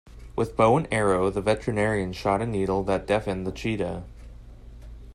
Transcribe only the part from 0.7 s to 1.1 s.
and